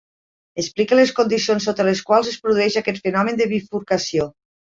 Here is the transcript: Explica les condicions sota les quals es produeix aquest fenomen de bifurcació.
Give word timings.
Explica 0.61 0.97
les 0.99 1.13
condicions 1.19 1.67
sota 1.69 1.85
les 1.89 2.01
quals 2.07 2.31
es 2.33 2.39
produeix 2.47 2.79
aquest 2.83 3.03
fenomen 3.05 3.39
de 3.45 3.49
bifurcació. 3.53 4.29